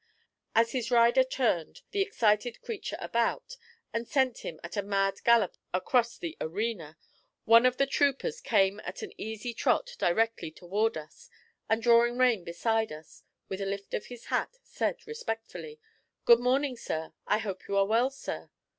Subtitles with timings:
[0.55, 3.55] As his rider turned the excited creature about,
[3.93, 6.97] and sent him at a mad gallop across the arena,
[7.45, 11.29] one of the troopers came at an easy trot directly toward us,
[11.69, 15.79] and drawing rein beside us, with a lift of his hat, said respectfully:
[16.25, 17.13] 'Good morning, sir.
[17.27, 18.49] I hope you are well, sir.'